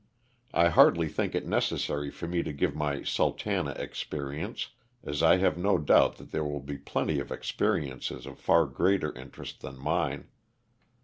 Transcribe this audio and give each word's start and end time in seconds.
I 0.55 0.69
hardly 0.69 1.07
think 1.07 1.35
it 1.35 1.45
necessary 1.45 2.09
for 2.09 2.27
me 2.27 2.41
to 2.41 2.51
give 2.51 2.73
my 2.73 3.03
Sultana" 3.03 3.73
experience, 3.77 4.69
as 5.03 5.21
I 5.21 5.37
have 5.37 5.59
no 5.59 5.77
doubt 5.77 6.15
that 6.17 6.31
there 6.31 6.43
will 6.43 6.59
be 6.63 6.79
plenty 6.79 7.19
of 7.19 7.31
experiences 7.31 8.25
of 8.25 8.39
far 8.39 8.65
greater 8.65 9.15
interest 9.15 9.61
than 9.61 9.77
mine. 9.77 10.29